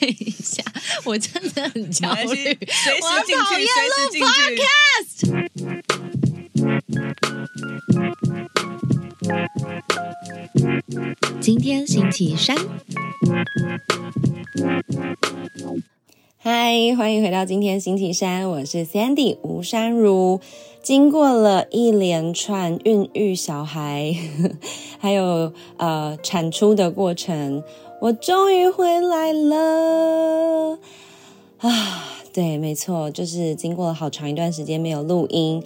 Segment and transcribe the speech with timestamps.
[0.00, 0.62] 等一下，
[1.04, 4.26] 我真的很焦虑，随时我进去，讨厌随时进去。
[11.40, 12.56] 今天星期三，
[16.38, 20.40] 嗨，欢迎回到今天星期三，我是 Sandy 吴珊如。
[20.82, 24.16] 经过了一连串孕育小孩，
[24.98, 27.62] 还有呃产出的过程，
[28.00, 30.78] 我终于回来了
[31.58, 31.70] 啊！
[32.32, 35.62] 对，没错，就是经过了好长一段时间没有录音。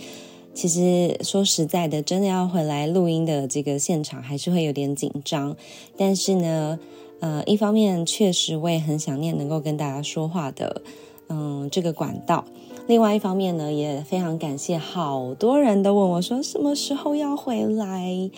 [0.53, 5.57] 其实说实在的，真的要回来录音的这个现场，还是会有点紧张。
[5.97, 6.81] 但是呢，
[7.21, 10.83] 呃，一方面确实我也很想念能够跟大家说话的，
[11.29, 12.45] 嗯，这个管道。
[12.89, 18.29] 另外一方面呢，也非常感谢好多人都问我说什么时候要回来。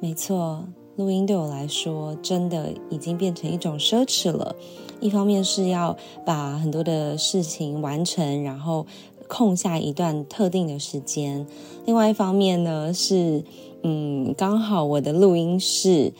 [0.00, 0.64] 没错，
[0.98, 4.56] 录音对我来说真的已经变成一种奢侈了。
[5.00, 8.84] 一方面是要把很多的事情完成，然后。
[9.30, 11.46] 空下一段特定的时间，
[11.84, 13.44] 另外一方面呢是，
[13.82, 16.14] 嗯，刚好我的录音室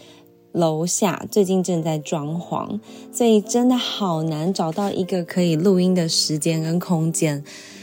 [0.52, 2.78] 楼下最近正在装潢，
[3.10, 7.42] 所以真的好难找到一个可以录音的时间跟空间，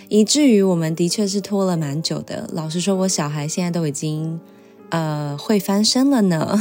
[0.10, 2.48] 以至于我们的确是拖了蛮久的。
[2.54, 4.40] 老实说，我小孩现在都已经
[4.90, 6.60] 呃会翻身了呢，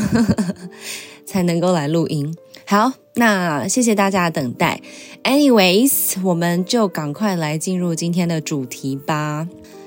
[1.26, 2.34] 才能够来录音。
[2.66, 4.80] 好，那谢谢大家的等待。
[5.22, 9.46] Anyways，我们就赶快来进入今天的主题吧。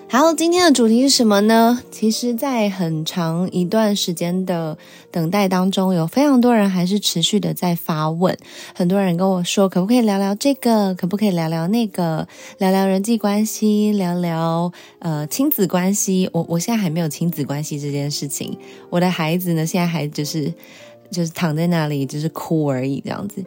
[0.10, 1.82] 好，今天的主题是什么呢？
[1.92, 4.78] 其实，在很长一段时间的
[5.12, 8.38] 等待当中，有非常多人还是持续的在发问。
[8.74, 10.96] 很多人跟我说，可不可以聊聊这个？
[10.96, 12.26] 可不可以聊聊那个？
[12.58, 16.30] 聊聊人际关系，聊聊呃亲子关系。
[16.32, 18.58] 我我现在还没有亲子关系这件事情。
[18.90, 20.54] 我的孩子呢，现在还就是。
[21.12, 23.44] 就是躺在那里，就是哭而已，这样子。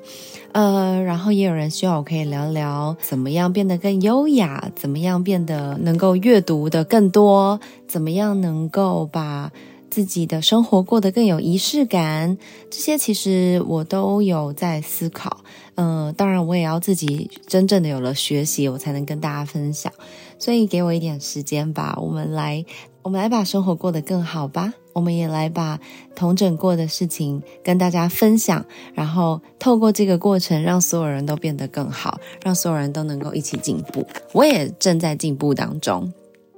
[0.52, 9.52] 呃，然后也有人希望我可以聊聊怎么样变得更优雅，怎么样变得能够阅读的更多，怎么样能够把
[9.90, 12.36] 自己的生活过得更有仪式感。
[12.70, 15.44] 这些其实我都有在思考。
[15.76, 19.92] 嗯，当然我也要自己真正的有了学习，我才能跟大家分享。
[20.38, 22.64] 所以给我一点时间吧，我们来，
[23.02, 24.74] 我们来把生活过得更好吧。
[24.92, 25.78] 我们也来把
[26.14, 28.64] 同整过的事情跟大家分享，
[28.94, 34.06] 然后透过这个过程，让所有人都变得更好，让所有人都能够一起进步。
[34.32, 36.12] 我也正在进步当中。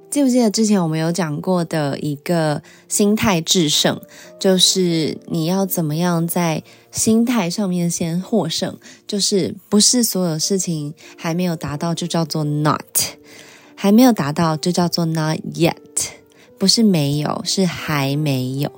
[0.09, 3.99] 记不记得之前我们有讲过的一个心态制胜，
[4.39, 6.61] 就是你要怎么样在
[6.91, 8.77] 心态上面先获胜，
[9.07, 12.79] 就是不是所有事情还没有达到就叫做 not，
[13.73, 15.73] 还没有达到就叫做 not yet。
[16.63, 18.71] 不是没有，是还没有。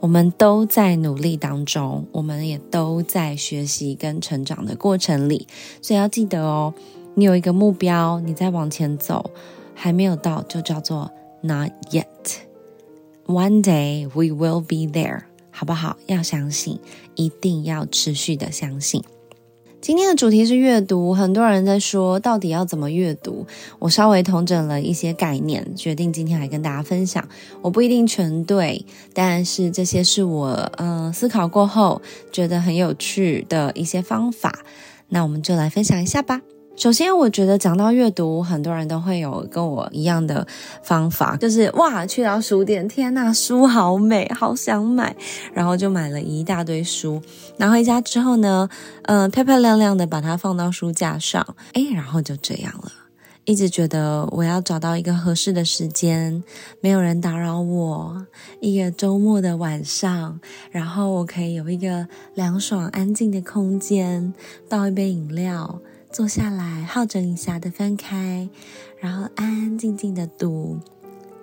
[0.00, 5.46] 我们都在努力当中，我们也都在学习跟成长的过程里。
[5.82, 6.72] 所以要记得哦，
[7.16, 9.30] 你有一个目标，你在往前走，
[9.74, 11.10] 还没有到，就叫做
[11.42, 12.06] not yet。
[13.26, 15.98] One day we will be there，好不好？
[16.06, 16.80] 要相信，
[17.14, 19.04] 一定要持续的相信。
[19.80, 23.46] 今天的主题是阅读，很多人在说到底要怎么阅读。
[23.78, 27.26] 我稍微统整了一些概念，决定今天来跟大家分享。
[27.62, 28.84] 我不一定全对，
[29.14, 32.02] 但是这些是我嗯思考过后
[32.32, 34.64] 觉得很有趣的一些方法。
[35.08, 36.42] 那我们就来分享一下吧。
[36.78, 40.46] 首先，我觉得讲到阅读，很多人都会有跟我一样的
[40.80, 45.16] 方法，就是哇，去到书店，天呐，书好美，好想买，
[45.52, 47.20] 然后就买了一大堆书，
[47.56, 48.68] 拿回家之后呢，
[49.02, 52.92] 嗯，漂漂亮亮的把它放到书架上，哎，然后就这样了。
[53.44, 56.44] 一直觉得我要找到一个合适的时间，
[56.80, 58.24] 没有人打扰我，
[58.60, 60.38] 一个周末的晚上，
[60.70, 64.32] 然后我可以有一个凉爽安静的空间，
[64.68, 65.80] 倒一杯饮料。
[66.10, 68.48] 坐下来，好整以暇的翻开，
[68.98, 70.78] 然后安安静静的读。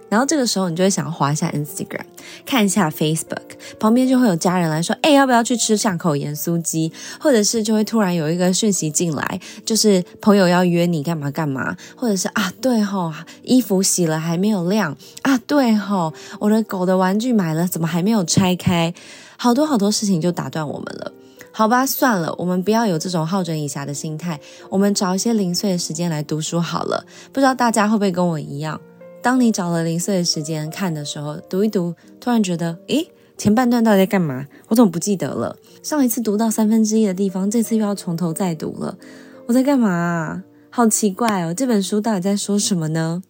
[0.10, 2.06] 然后这个时候，你就会想要滑一下 Instagram，
[2.46, 3.42] 看一下 Facebook，
[3.80, 13.12] 旁边就会有家人来说：“哎，要不要去吃巷口盐酥鸡？”或者是就会突然有一个讯息进来，就是朋友要约你干嘛干嘛，或者是啊，对吼，
[13.44, 18.94] 衣服洗了还没有晾啊，对吼，我的狗的玩具买了，怎么还没有拆开？
[19.38, 21.12] 好多好多事情就打断我们了。
[21.58, 24.38] 好吧，算了，我们不要有这种好整以暇的心态，
[24.70, 27.06] 我们找一些零碎的时间来读书好了。
[27.32, 28.82] 不知道大家会不会跟我一样，
[29.22, 34.46] 当你找了零碎的时间看的时候，读一读，突然觉得，诶，前半段到底在干嘛？
[34.68, 35.56] 我怎么不记得了？
[35.82, 38.98] 上一次读到三分之一的地方，这次又要从头再读了，
[39.46, 40.44] 我在干嘛？
[40.70, 43.24] 好奇怪哦，这本书到底在说什么呢？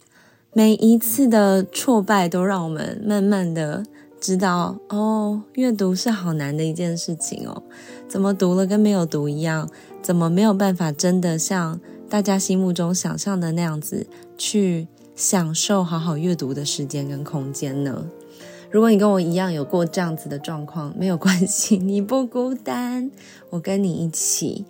[0.51, 3.83] 每一次的挫败都让我们慢慢的。
[4.25, 7.61] 知道哦，阅读是好难的一件事情哦，
[8.07, 9.69] 怎么读了跟没有读一样，
[10.01, 11.79] 怎么没有办法真的像
[12.09, 18.03] 大家心目中想象的那样子去享受好好阅读的时间跟空间呢？
[18.71, 23.11] 如果你跟我一样有过这样子的状况，没有关系，你不孤单，
[23.51, 24.65] 我跟你一起。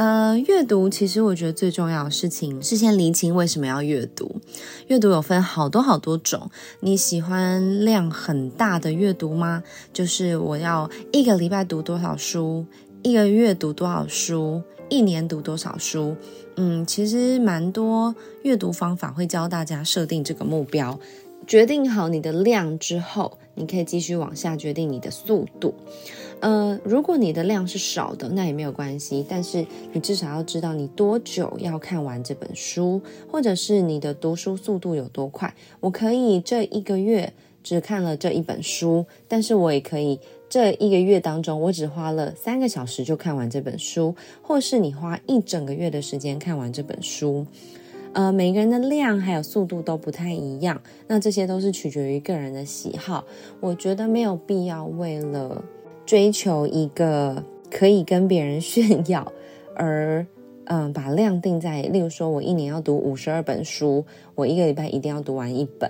[0.00, 4.40] 呃，阅读其实我觉得最重要的事情是先厘清为什么要阅读。
[4.86, 6.50] 阅读有分好多好多种，
[6.80, 9.62] 你喜欢量很大的阅读吗？
[9.92, 12.64] 就是我要一个礼拜读多少书，
[13.02, 16.16] 一个月读多少书，一年读多少书？
[16.56, 20.98] 嗯，其实蛮多阅读方法会教大家设定这个目标。
[21.46, 25.74] 决定好你的量之后，你可以继续往下决定你的速度。
[26.40, 29.24] 呃，如果你的量是少的，那也没有关系。
[29.28, 33.00] 但是你至少要知道你多久要看完这本书，
[33.30, 35.54] 或者是你的读书速度有多快。
[35.80, 37.32] 我可以这一个月
[37.62, 47.46] 只看了这一本书，但是我也可以这一个月当中，我只花了三个小时就看完这本书，或是你花一整个月的时间看完这本书。
[48.12, 53.24] 呃，每个人的量还有速度都不太一样，那这些都是取决于个人的喜好。
[53.60, 55.62] 我觉得没有必要为了
[56.10, 59.32] 追求一个可以跟别人炫耀
[59.76, 60.26] 而，
[60.64, 64.04] 嗯，把量定在，例如说我一年要读五十二本书，
[64.34, 65.88] 我一个礼拜一定要读完一本，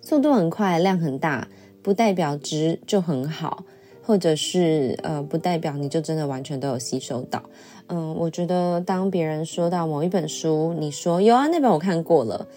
[0.00, 1.46] 速度很快，量很大，
[1.82, 3.62] 不代表值就很好，
[4.02, 7.42] 或者是呃，不代表你就真的完全都有吸收到。
[7.88, 12.48] 嗯，我觉得当别人说到某一本书，你说有啊，那本我看过了，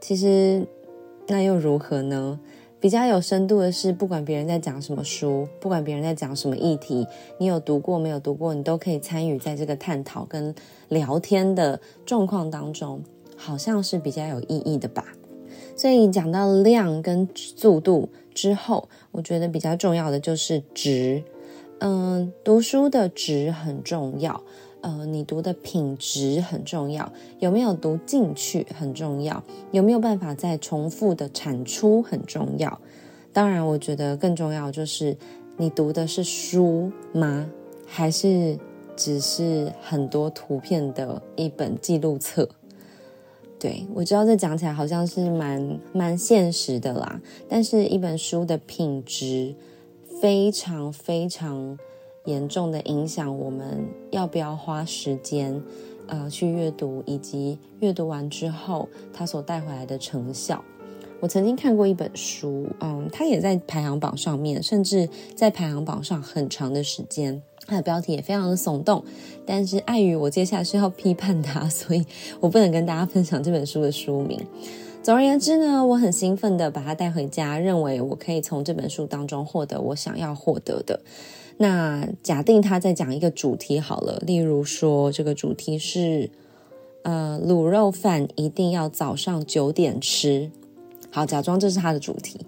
[0.00, 0.66] 其实
[1.26, 2.40] 那又如何呢？
[2.84, 7.08] 比较有深度的是，不管别人在讲什么书，不管别人在讲什么议题，
[7.38, 10.54] 你有读过没有读过，你都可以参与在这个探讨跟
[10.90, 13.02] 聊天的状况当中，
[13.38, 15.02] 好像是比较有意义的吧。
[15.74, 21.24] 所以讲到量跟速度之后，我觉得比较重要的就是值。
[21.78, 24.42] 嗯，读书的值很重要。
[24.84, 29.42] 呃，你读的品质很重要，有没有读进去很重要，
[29.72, 32.78] 有没有办法再重复的产出很重要。
[33.32, 35.16] 当然，我觉得更重要就是
[35.56, 37.48] 你读的是书吗？
[37.86, 38.58] 还是
[38.94, 42.46] 只是很多图片的一本记录册？
[43.58, 49.54] 对我知道这讲起来好像是蛮蛮现实的啦，但是一本书的品质
[50.20, 51.78] 非常非常。
[52.24, 55.62] 严重的影响我们要不要花时间，
[56.06, 60.64] 呃，去阅读，以及阅读完之后它所带回来的成效。
[61.20, 67.42] 我曾经看过一本书，嗯，它也在排行榜上面，甚至在排行榜上很长的时间。
[67.66, 69.02] 它的标题也非常的耸动，
[69.46, 72.04] 但是碍于我接下来是要批判它，所以
[72.40, 74.38] 我不能跟大家分享这本书的书名。
[75.02, 81.00] 总而言之呢，我很兴奋的把它带回家，认为我可以从这本书当中获得我想要获得的。
[81.56, 86.30] 那假定他在讲一个主题好了，例如说这个主题是，
[87.02, 90.50] 呃，卤肉饭一定要早上九点吃。
[91.10, 92.40] 好，假装这是他的主题。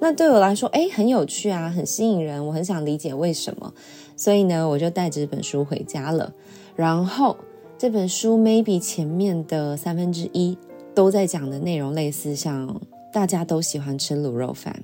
[0.00, 3.72] 那对我来说，哎，很有趣啊，很吸引人，我很想理解为什么。
[4.16, 6.32] 所以呢，我就带着这本书回家了。
[6.74, 7.36] 然后
[7.78, 10.58] 这本书 maybe 前面的三分之一
[10.94, 12.80] 都在讲的内容类似，像
[13.12, 14.82] 大家都喜欢吃卤肉饭，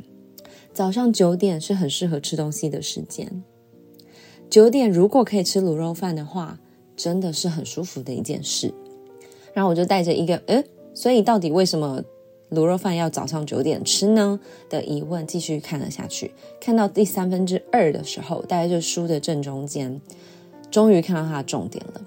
[0.73, 3.43] 早上九点是很适合吃东西的时间。
[4.48, 6.58] 九点如果可以吃卤肉饭的话，
[6.96, 8.72] 真的是很舒服的一件事。
[9.52, 10.62] 然后我就带着一个“呃，
[10.94, 12.03] 所以到底为什么
[12.50, 14.38] 卤肉饭要早上九点吃呢？”
[14.70, 16.32] 的疑问继续看了下去。
[16.60, 20.00] 看到第三分之二的时候，大概就书的正中间，
[20.70, 22.00] 终于看到它的重点了。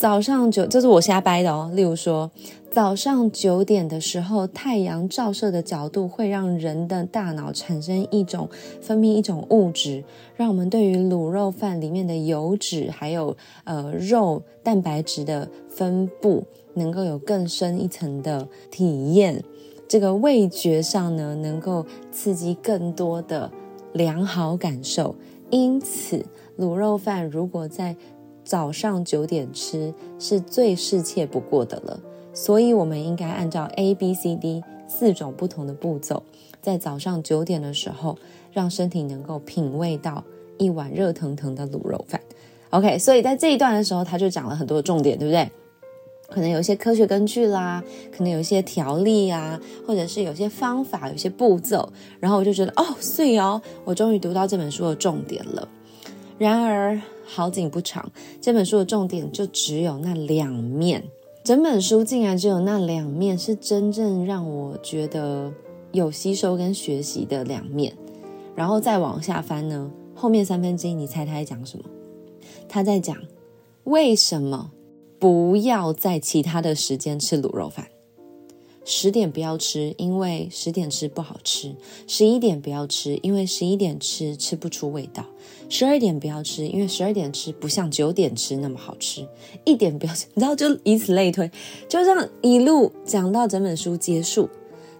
[0.00, 1.70] 早上九，这是我瞎掰的哦。
[1.74, 2.30] 例如说。
[2.70, 8.48] 早上九点的时候，太阳照射的角度会让人的大脑产生一种
[8.80, 10.04] 分泌一种物质，
[10.36, 19.42] 让我们对于卤肉饭里面的油脂还有呃肉蛋白质的分布能够有更深一层的体验。
[19.88, 23.50] 这个味觉上呢，能够刺激更多的
[23.92, 25.16] 良好感受。
[25.50, 26.24] 因此，
[26.56, 27.96] 卤肉饭如果在
[28.50, 32.00] 早上九点吃，是最适切不过的了。
[32.34, 36.24] 所以，我们应该按照 A、B、C、D 四种不同的步骤，
[36.60, 38.18] 在早上九点的时候，
[38.52, 40.24] 让身体能够品味到
[40.58, 42.20] 一碗热腾腾的卤肉饭。
[42.70, 45.48] OK，所以在这一段的时候，他就讲了很多重点，对不对？
[46.28, 47.80] 可能有一些科学根据啦，
[48.10, 51.88] 可能有一些条例啊，或者是有些方法、有些步骤。
[52.18, 52.84] 然后我就觉得，哦，
[53.24, 55.68] 以哦，我终于读到这本书的重点了。
[56.36, 57.00] 然而，
[57.32, 58.10] 好景不长，
[58.40, 61.02] 这本书的重点就只有那两面。
[61.44, 65.52] 整本书竟然只有那两面是真正让我觉得
[65.92, 67.96] 有吸收跟学习的两面，
[68.54, 71.84] 然后再往下翻呢，后面三分之一你猜他在讲什么？
[72.68, 73.16] 他在讲
[73.84, 74.70] 为什么
[75.18, 77.86] 不要在其他的时间吃卤肉饭？
[78.84, 81.74] 十点不要吃，因为十点吃不好吃；
[82.06, 85.24] 十一点不要吃，因为十一点吃吃不出味道；
[85.68, 89.24] 十二点不要吃，因为十二点吃不像九点吃那么好吃；
[89.64, 91.48] 一点不要吃， 你知道，就以此类推，
[91.88, 94.48] 就这样一路讲到整本书结束。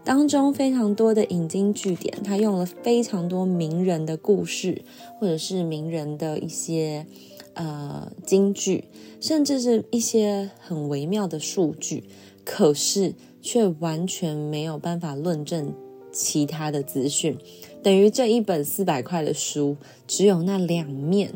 [0.02, 4.82] 当中非常多的引经据典，他用了非常多名人的故事，
[5.18, 7.06] 或者是名人的一些
[7.52, 8.84] 呃金句，
[9.20, 12.04] 甚至是一些很微妙的数据，
[12.44, 15.74] 可是却完全没有办法论证
[16.12, 17.36] 其他的资讯，
[17.82, 21.32] 等于这一本四百块的书，只有那两面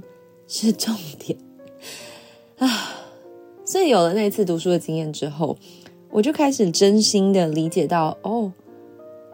[0.46, 1.38] 是重点
[2.58, 2.68] 啊！
[3.64, 5.56] 所以有了那次读书的经验之后。
[6.10, 8.52] 我就开始真心的理解到，哦，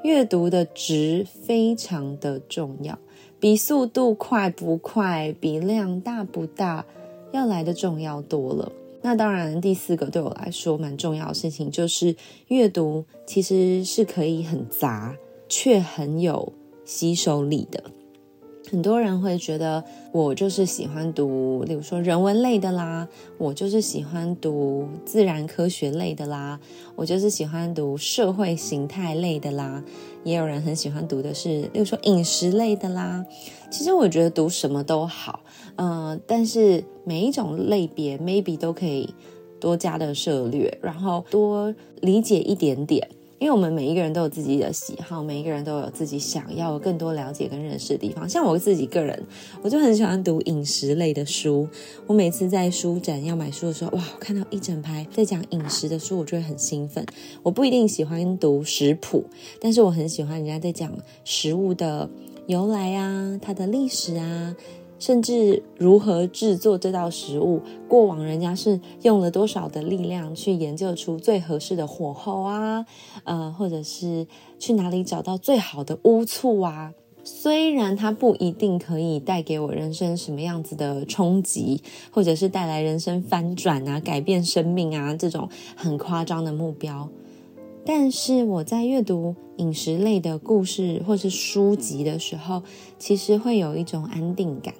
[0.02, 2.98] 阅读的值非常的重要，
[3.38, 6.86] 比速度快不快，比量大不大，
[7.32, 8.72] 要来的重要多了。
[9.02, 12.14] 那当然，第四个对我来说蛮重要的事情，就是
[12.48, 15.16] 阅读其实是可以很杂，
[15.48, 16.52] 却很有
[16.84, 17.82] 吸收力的。
[18.70, 26.60] 很多人会觉得我就是喜欢读，例如说人文类的啦，我就是喜欢读自然科学类的啦，
[26.94, 29.82] 我就是喜欢读社会形态类的啦。
[30.22, 33.24] 也有人很喜欢读的是，例如说饮食类的啦。
[33.70, 35.40] 其实我觉得读什么都好，
[35.82, 39.14] 嗯，但是每一种类别 maybe 都可以
[39.58, 43.08] 多加的涉略，然后多理解一点点。
[43.38, 48.28] 因为我们每一个人都有自己的喜好，每一个人都有自己想要更多了解跟认识的地方。
[48.28, 49.18] 像我自己个人，
[49.62, 51.66] 我就很喜欢读饮食类的书。
[52.06, 57.02] 我每次在书展要买书的时候，哇，我看到一整排在讲饮食的书，我就会很兴奋。
[57.42, 59.24] 我不一定喜欢读食谱，
[59.58, 60.92] 但是我很喜欢人家在讲
[61.24, 62.10] 食物的
[62.46, 64.54] 由来啊，它的历史啊。
[65.00, 72.86] 甚至如何制作这道食物，过往人家是用了多少的力量去研究出最合适的火候啊，
[73.24, 74.28] 呃，或者是
[74.58, 76.92] 去哪里找到最好的乌醋啊？
[77.22, 87.08] 虽然它不一定可以带给我人生什么样子的冲击，或者是带来人生翻转啊、改变生命啊这种很夸张的目标，
[87.84, 92.62] 但是我在阅读饮食类的故事或是书籍的时候，
[92.98, 94.74] 其实会有一种安定感。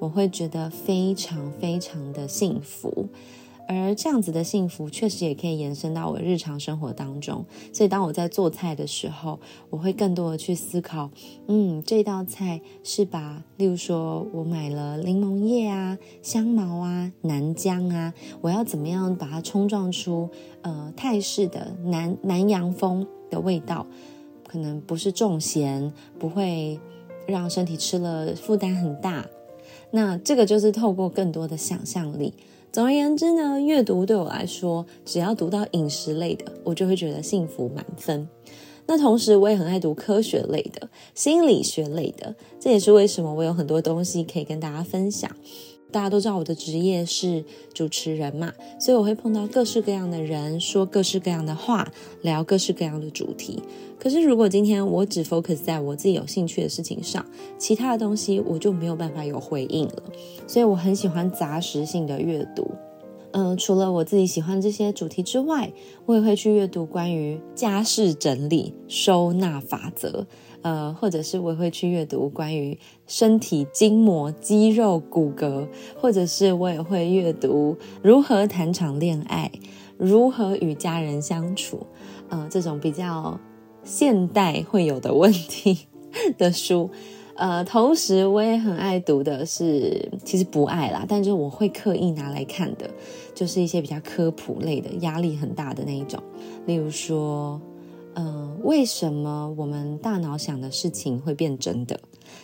[0.00, 3.06] 我会觉得非常非常的幸福，
[3.68, 7.44] 而这样子的幸福确实也可以延伸到我日常生活当中。
[7.72, 9.38] 所以当我在做菜的时候，
[9.68, 11.10] 我会更多的去思考，
[11.48, 20.30] 嗯，这道菜是把，例如说我买了柠檬叶啊、香茅啊、南姜啊，我要怎么样把它冲撞出
[20.62, 23.86] 呃泰式的南南洋风的味道？
[24.48, 26.80] 可能不是重咸，不会
[27.28, 29.24] 让身体吃了负担很大。
[29.90, 32.34] 那这个就是透过更多的想象力。
[32.72, 38.28] 总而言之呢，阅读对我来说，只要读到饮食类的，我就会觉得幸福满分。
[38.86, 45.30] 那同时，我也很爱读科学类的、心理学类的，这也是为什么我有很多东西可以跟大家分享。
[45.90, 47.44] 大家都知道我的职业是
[47.74, 51.90] 主持人嘛，所以我会碰到各式各样的人，说各式各样的话，
[52.22, 53.60] 聊各式各样的主题。
[53.98, 57.24] 可是如果今天我只 focus 在我自己有兴趣的事情上，
[57.58, 60.02] 其他的东西我就没有办法有回应了。
[60.46, 62.70] 所以我很喜欢杂食性的阅读。
[63.32, 65.70] 嗯，除了我自己喜欢这些主题之外，
[66.06, 70.26] 我也会去阅读关于家事整理、收纳法则。
[70.62, 75.66] 呃，或者是我会去阅读关于身体筋膜、肌肉、骨骼，
[75.98, 79.50] 或者是我也会阅读如何谈场恋爱、
[79.96, 81.86] 如何与家人相处，
[82.28, 83.40] 呃，这种比较
[83.82, 85.86] 现代会有的问题
[86.36, 86.90] 的书。
[87.36, 92.90] 呃，同时我也很爱读的是，其实不爱啦，但就是我会刻意拿来看的，
[93.34, 96.22] 就是一些比较科普类的、压力很大的那一种，
[96.66, 97.58] 例如说。
[98.20, 101.98] 嗯，为什么我们大脑想的事情会变真的？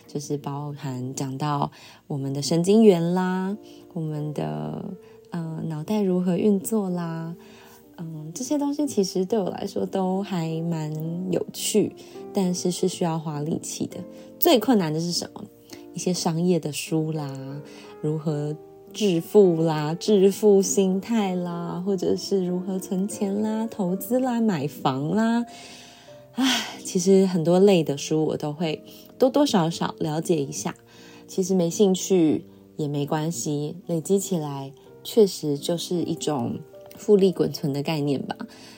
[0.07, 1.71] 就是包含讲到
[2.07, 3.55] 我们的神经元啦，
[3.93, 4.83] 我们的
[5.29, 7.35] 嗯脑袋如何运作啦，
[7.97, 10.91] 嗯这些东西其实对我来说都还蛮
[11.31, 11.95] 有趣，
[12.33, 13.97] 但是是需要花力气的。
[14.39, 15.43] 最困难的是什么？
[15.93, 17.61] 一些商业的书啦，
[18.01, 18.55] 如何？
[18.93, 25.45] 致富啦，致富心态啦，或者是如何存钱啦、投资啦、买房啦，
[26.33, 28.83] 唉，其实很多类的书我都会
[29.19, 30.75] 多多少少了解一下。
[31.27, 34.71] 其实没兴趣也没关系，累积起来
[35.03, 36.57] 确实就是一种
[36.95, 38.35] 复利滚存的概念吧。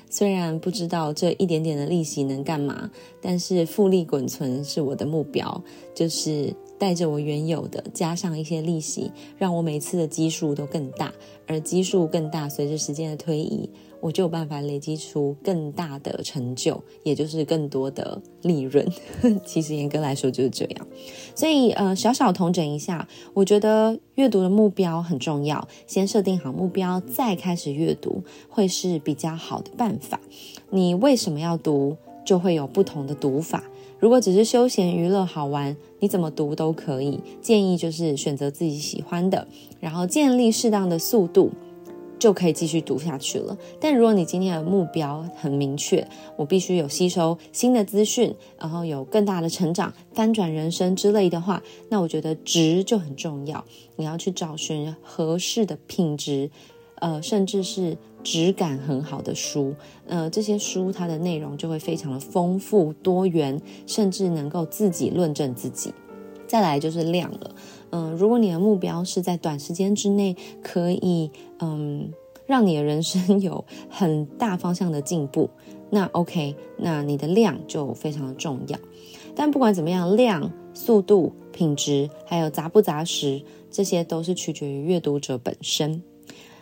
[0.10, 2.90] 虽然不知道这一点点的利息能干嘛，
[3.22, 5.64] 但是复利滚存是我的目标，
[5.94, 11.14] 就是带着我原有的，加上一些利息，让我每次的基数都更大，
[11.46, 13.70] 而基数更大，随着时间的推移。
[14.02, 18.88] 我就有办法累积出更大的成就，也就是更多的利润。
[19.44, 20.88] 其实严格来说就是这样。
[21.36, 30.18] 所以呃，小小统整一下，我觉得阅读的目标很重要，先设定好目标，再开始阅读，会是比较好的办法。
[30.70, 33.62] 你为什么要读，就会有不同的读法。
[34.00, 37.20] 如果只是休闲娱乐好玩，你怎么读都可以。
[37.42, 39.48] 建议就是选择自己喜欢的，
[39.80, 41.52] 然后建立适当的速度。
[42.18, 43.58] 就可以继续读下去了。
[43.80, 53.64] 但如果你今天的目标很明确，我必须有吸收新的资讯，然后有更大的成长、翻转人生之类的话，那我觉得值就很重要。
[53.96, 56.52] 你要去找寻合适的品质，
[56.96, 59.76] 呃，甚至是质感很好的书。
[60.08, 65.94] 呃，这些书它的内容就会非常的丰富多元，甚至能够自己论证自己。
[66.48, 67.56] 再来就是量了。
[67.92, 72.12] 嗯，如果你的目标是在短时间之内可以嗯
[72.48, 75.50] 让你的人生有很大方向的进步，
[75.92, 78.80] 那 OK，那你的量就非常的重要。
[79.36, 86.02] 但不管怎么样，量、速度、品质，还有杂不杂实，这些都是取决于阅读者本身。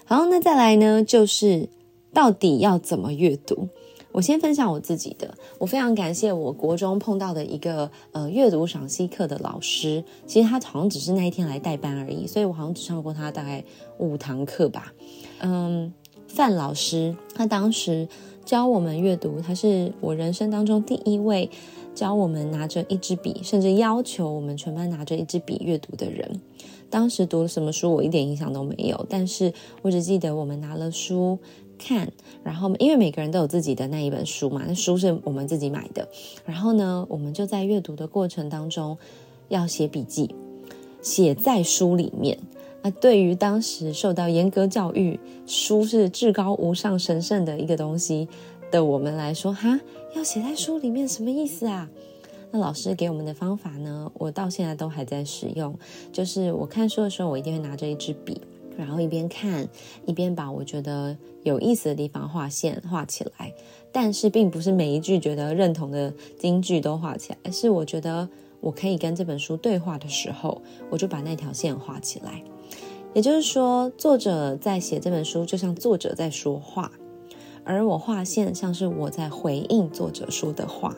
[0.09, 1.67] 好，那再来呢，就是
[2.13, 3.67] 到底要怎么阅读？
[4.13, 13.61] 我先分享我自己的，我非常感谢我国中碰到的一个呃阅读赏析课的老师，其实他好像只是那一天来代班而已，所以我好像只上过他大概
[13.97, 14.93] 五堂课吧。
[15.39, 15.93] 嗯，
[16.29, 18.07] 范老师他当时
[18.45, 21.49] 教我们阅读，他是我人生当中第一位
[21.93, 26.39] 教我们拿着一支笔，甚至要求我们全班拿着一支笔阅读的人。
[26.89, 31.37] 当时读了什么书，我一点印象都没有，但是我只记得我们拿了书。
[31.79, 32.11] 看，
[32.43, 36.07] 然后因为每个人都有自己的那一本书嘛，那书是我们自己买的。
[36.43, 38.97] 然后呢，我们就在阅读的过程当中
[39.49, 40.33] 要写笔记，
[41.03, 42.39] 写在书里面。
[42.81, 48.27] 那对于当时受到严格教育，书是至高无上、神圣的一个东西
[48.71, 49.79] 的我们来说，哈，
[50.15, 51.87] 要写在书里面什么意思啊？
[52.51, 55.77] 那老师给我们的方法呢，我到现在都还在使用，
[56.11, 58.41] 就是我看书的时候，我一定会拿着一支笔。
[58.77, 59.67] 然后一边看
[60.05, 63.51] 一边把我觉得有意思的地方画线画起来，
[63.91, 68.29] 但是并不是每一句觉得认同的金句都画起来，而是我觉得
[68.61, 72.43] 我可以跟这本书对话的时候，我就把那条线画起来。
[73.15, 76.91] 也就是说，作者在写这本书，就像作者在说话，
[77.63, 80.95] 而我画线像是我在回应作者说的话。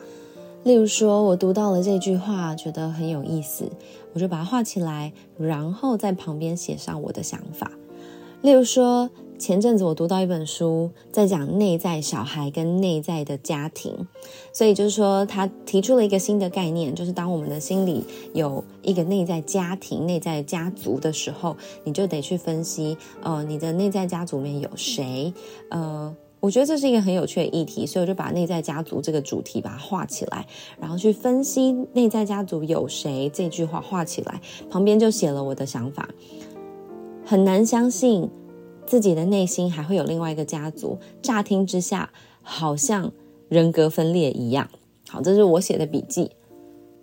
[0.62, 3.64] 例如说，我读到了这句话，觉得很有意思，
[4.12, 7.70] 我就把它画起来，然后在旁边写上我的想法。
[8.42, 14.06] 例如说，前阵子我读到一本书，在讲内在小孩跟内在的家庭，
[14.52, 25.32] 所以就是说，他提出了一个新的概念，就是当我们的心里有一个内在家庭、内在家族的时候，你就得去分析，呃，你的内在家族里面有谁，
[25.70, 26.14] 呃。
[26.40, 30.46] 我觉得这是一个很有趣的议题，所以我就把内在家族这个主题把它画起来，
[30.80, 36.08] 然后去分析内在家族有谁这句话画起来，旁边就写了我的想法。
[37.24, 38.28] 很难相信
[38.86, 42.10] 自己的内心还会有另外一个家族，乍听之下
[42.42, 43.12] 好像
[43.48, 44.68] 人格分裂一样。
[45.08, 46.30] 好，这是我写的笔记。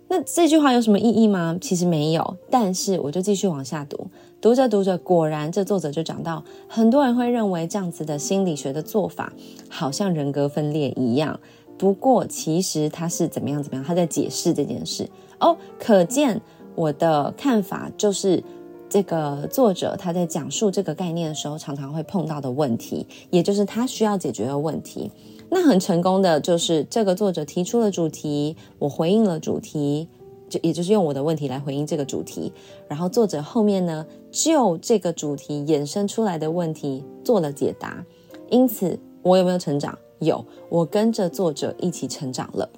[0.08, 1.56] 那这句话有什么意义吗？
[1.60, 4.08] 其实没有，但是我就继续往下读。
[4.40, 9.32] 读着读着，果然这作者就讲到，很多人会认为这样子的心理学的做法
[9.68, 11.38] 好像人格分裂一样。
[11.76, 15.08] 不过其实他是怎么样怎么样，他在解释这件事
[15.40, 15.56] 哦。
[15.78, 16.40] 可见
[16.76, 18.42] 我的看法就是
[18.88, 25.10] 这个作者他在讲述这个概念的时候，常常会碰到的问题，也就是他需要解决的问题。
[25.50, 30.08] 那很成功的就是这个作者提出了主题，我回应了主题。
[30.48, 32.52] 就也就是用我的问题来回应这个主题，
[32.88, 38.04] 然后作者后面呢就这个主题衍生出来的问题做了解答，
[38.50, 39.98] 因此我有没有成长？
[40.20, 42.68] 有，我跟着作者一起成长了。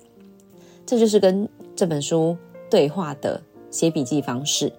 [0.85, 2.37] 这就是跟这本书
[2.69, 4.73] 对话的写笔记方式。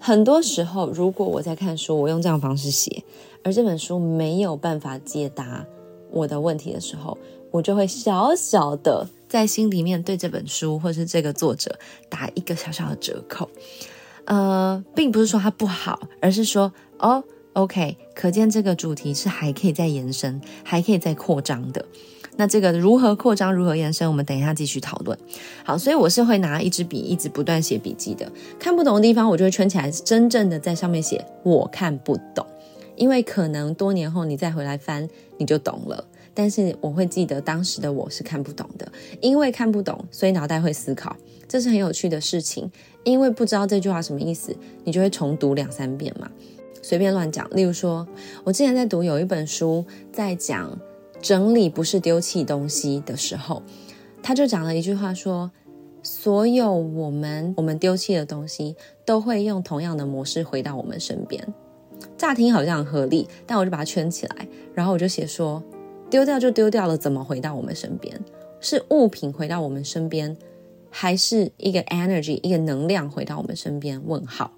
[0.00, 3.02] 很多时候，如果我在看书，我用这样方式写，
[3.42, 5.66] 而这本书没有办法解答
[6.10, 7.18] 我的问题的时候，
[7.50, 9.08] 我就会小小的。
[9.28, 13.46] 在心里面对这本书或是这个作者打一个小小的折扣，
[14.24, 21.84] 呃，并不是说它不好，而是说哦，OK，可见这个主题是还可以再延伸，还可以再扩张的。
[22.36, 25.18] 那这个如何扩张，如何延伸，我们等一下继续讨论。
[25.62, 28.32] 好，所以我是会拿一支笔，一直不断写笔记的。
[28.58, 32.46] 看不懂的地方，我就会圈起来，真正的在上面写我看不懂，
[32.96, 35.06] 因为可能多年后你再回来翻，
[35.36, 36.02] 你就懂了。
[36.38, 38.88] 但是我会记得当时的我是看不懂的，
[39.20, 41.16] 因为看不懂，所以脑袋会思考，
[41.48, 42.70] 这是很有趣的事情。
[43.02, 46.30] 因为不知道这句话什么意思，你就会重读两三遍嘛，
[46.80, 47.44] 随便乱讲。
[47.56, 48.06] 例如说，
[48.44, 50.78] 我之前在读有一本书，在讲
[51.20, 53.60] 整理不是丢弃东西的时候，
[54.22, 55.50] 他就讲了一句话说。
[56.00, 61.44] 所有我们我们丢弃的东西，都会用同样的模式回到我们身边。
[62.16, 65.60] 乍听好像很合理，但我就把它圈起来，然后我就写说：
[66.10, 68.18] 丢掉就丢掉了，怎么回到我们身边？
[68.60, 70.36] 是物品回到我们身边，
[70.90, 74.02] 还是一个 energy 一个能量回到我们身边？
[74.06, 74.52] 问号。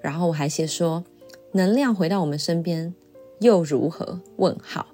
[0.00, 1.04] 然后我还写说：
[1.52, 2.94] 能量回到我们身边
[3.40, 4.20] 又如何？
[4.36, 4.86] 问号。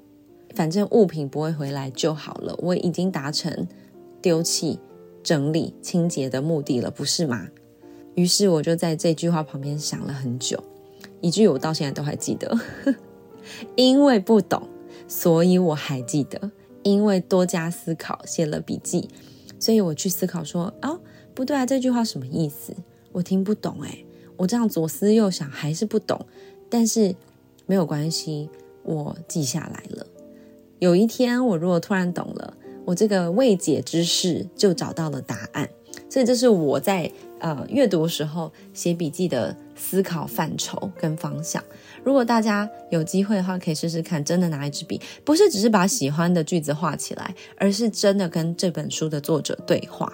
[0.55, 2.55] 反正物品不会回来就好了。
[2.59, 3.67] 我已经达成
[4.21, 4.79] 丢弃。
[5.23, 7.49] 整理清洁的目的了，不是吗？
[8.15, 10.63] 于是我就在这句话旁边想了很久，
[11.23, 12.55] 一句我到现在都还记得。
[13.75, 14.69] 因为不懂，
[15.09, 16.51] 所以我还记得。
[16.83, 19.09] 因为多加思考，写了笔记，
[19.59, 21.01] 所以我去思考说：哦，
[21.35, 22.75] 不对啊，这句话什么意思？
[23.13, 24.05] 我听不懂哎。
[24.37, 26.27] 我这样左思右想还是不懂，
[26.69, 27.15] 但是
[27.67, 28.51] 没有关系，
[28.83, 30.07] 我记下来了。
[30.79, 32.55] 有一天我如果突然懂了。
[32.87, 35.67] 我这个未解之事就找到了答案，
[36.11, 41.65] 所以这是我在呃阅读时候写笔记的思考范畴跟方向。
[42.05, 50.13] 如果大家有机会的话，可以试试看，真的拿一支笔，不是只是把喜欢的句子画起来，而是真的跟这本书的作者对话。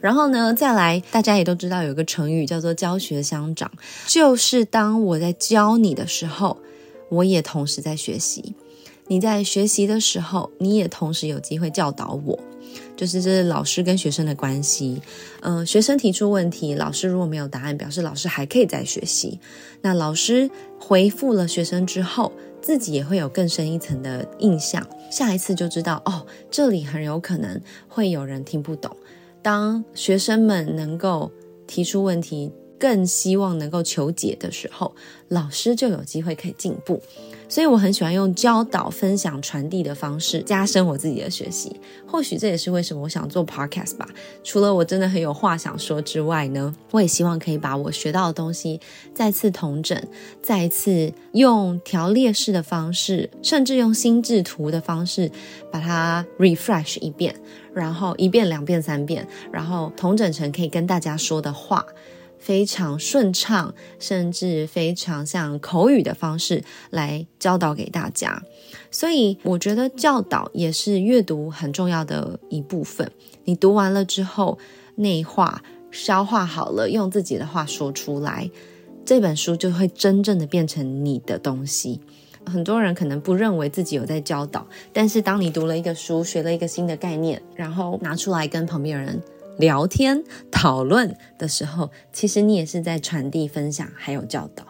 [0.00, 3.70] 然后呢，再来，大家也都知道有一个成语叫做“教学相长”，
[4.08, 6.56] 就是当我在教你的时候，
[7.10, 8.54] 我也同时在学习。
[9.08, 12.38] 你在学习的时候，你也同时有机会教导我，
[12.96, 15.00] 就是这是老师跟学生的关系。
[15.40, 19.38] 嗯，学生提出问题，老师如果没有答案，表示老师还可以再学习。
[19.80, 28.94] 那老师回复了学生之后，自己也会有更深一层的印象，下一次就知道哦，这里很有可能会有人听不懂。
[29.40, 31.30] 当学生们能够
[31.66, 34.94] 提出问题，更希望能够求解的时候，
[35.28, 37.00] 老师就有机会可以进步。
[37.48, 41.74] 所以我很喜欢用教导、分享、传递的方式加深我自己的学习。
[42.06, 44.06] 或许这也是为什么我想做 podcast 吧。
[44.44, 48.80] 除了我真的很有话想说之外呢，我也希望可以把我学到的东西
[49.14, 50.00] 再次统整，
[50.42, 55.30] 再次用条列式的方式，甚至用心智图的方式
[55.70, 57.34] 把它 refresh 一遍，
[57.72, 61.84] 然后一遍、两遍、三遍，然后统整成可以跟大家说的话。
[62.38, 68.42] 非常顺畅，甚至非常像口语的方式来教导给大家，
[68.90, 73.10] 所以我觉得教导也是阅读很重要的一部分。
[73.44, 74.58] 你读完了之后，
[74.96, 78.50] 内化、消化好了，用自己的话说出来，
[79.04, 82.00] 这本书就会真正的变成你的东西。
[82.46, 89.20] 很多人可能不认为自己有在教导，但是当你读了一个书，学了一个新的概念，然后拿出来跟旁边人。
[89.58, 94.64] 聊天讨论的时候，其实你也是在传递、分享，还有教导，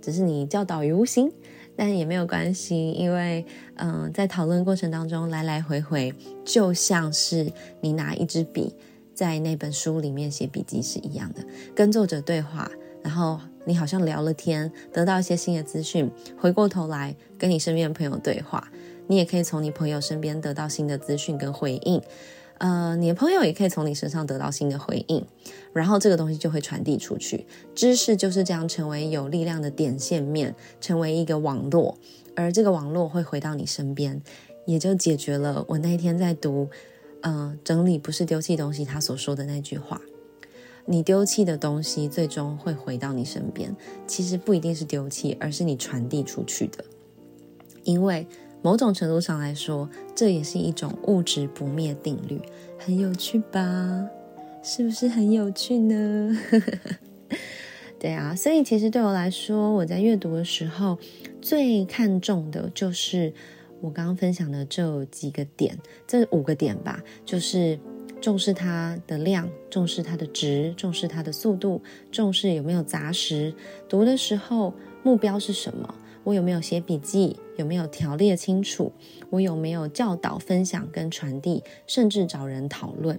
[0.00, 1.32] 只是你教导于无形，
[1.74, 3.44] 但也没有关系，因为
[3.76, 8.74] 嗯，在讨论过程当中来来回回，就像是你拿一支笔
[9.14, 11.42] 在那本书里面写笔记是一样的，
[11.74, 12.70] 跟作者对话，
[13.02, 18.70] 然后你好像聊了天，得到一些新的资讯，回过头来跟你身边的朋友对话，
[19.06, 22.02] 你也可以从你朋友身边得到新的资讯跟回应。
[22.58, 25.22] 呃，你的朋友也可以从你身上得到新的回应，
[25.74, 27.46] 然后这个东西就会传递出去。
[27.74, 31.98] 知识就是这样成为有力量的点线面，成为一个网络，
[32.34, 34.22] 而这个网络会回到你身边，
[34.64, 36.68] 也就解决了我那天在读，
[37.20, 40.00] 嗯，整理不是丢弃东西，他所说的那句话：
[40.86, 43.76] 你丢弃的东西最终会回到你身边。
[44.06, 46.82] 其实不一定是丢弃，而是你传递出去的，
[47.84, 48.26] 因为。
[48.62, 52.40] 某种程度上来说，这也是一种物质不灭定律，
[52.78, 54.06] 很有趣吧？
[54.62, 56.36] 是不是很有趣呢？
[57.98, 60.98] 对啊，所以其实对我来说，我在阅读的时候
[61.40, 63.32] 最看重的就是
[63.80, 67.78] 我刚刚分享的这几个点，这五个点吧，就是
[68.20, 73.54] 重视它的量，重视它的值，重视它的速度，重视有没有杂食，
[73.88, 75.94] 读的时候目标是什么。
[76.24, 77.36] 我有没有写笔记？
[77.56, 78.92] 有没有条列清楚？
[79.30, 83.18] 我有没有教导、分享跟传递，甚至找人讨论？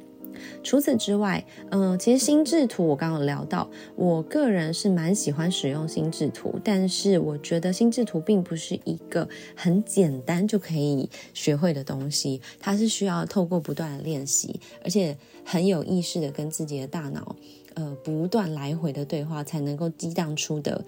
[0.64, 17.36] 除此之外，嗯，其实心智图我刚刚聊到，我个人是蛮喜欢使用心智图，但是我觉得心智图并不是一个很简单就可以学会的东西，它是需要透过不断的练习，而且很有意识的跟自己的大脑，
[17.74, 20.86] 呃，不断来回的对话，才能够激荡出的。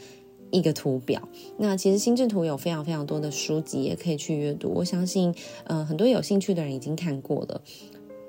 [0.51, 1.27] 一个图表。
[1.57, 5.33] 那其实心智图有非常非常多的书籍也可以去阅读，我相信，
[5.65, 7.61] 嗯，很多有兴趣的人已经看过了。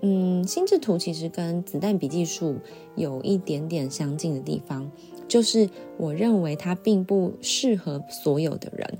[0.02, 2.56] 嗯，心智图其实跟子弹笔记术
[2.96, 4.90] 有一点点相近的地方，
[5.28, 8.98] 就是我认为它并不适合所有的人，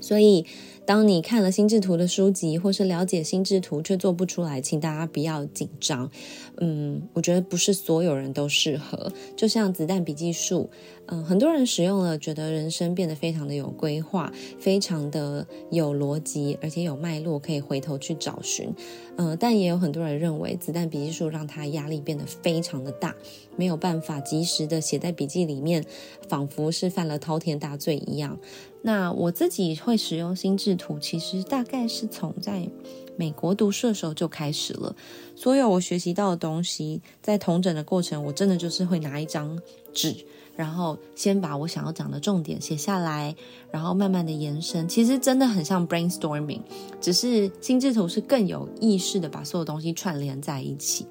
[0.00, 0.46] 所以。
[0.84, 6.10] 当你看了心智图的书籍，或是了解心智图却做不出来，请大家不要紧张。
[6.58, 9.12] 嗯，我觉得不是所有人都适合。
[9.36, 10.68] 就像子弹笔记术，
[11.06, 18.68] 嗯，很多人使用了，觉得人生变得非常的有规划，非常的有逻辑，而且有脉络，可以回头去找寻。
[19.16, 23.14] 嗯，但也有很多人认为子弹笔记术让他压力变得非常的大，
[23.56, 25.84] 没有办法及时的写在笔记里面，
[26.28, 28.38] 仿佛是犯了滔天大罪一样。
[28.84, 32.68] 那我自己会使用心智图，其实大概是从在
[33.16, 34.94] 美国读书的时候就开始了。
[35.34, 39.58] 所有我学习到的东西，在同整的过程，我真的就是会拿一张
[39.92, 40.14] 纸，
[40.56, 43.34] 然后先把我想要讲的重点写下来，
[43.70, 44.88] 然后慢慢的延伸。
[44.88, 46.60] 其实真的很像 brainstorming，
[47.00, 51.06] 只是心智图是更有意识的把所有东西串联在一起。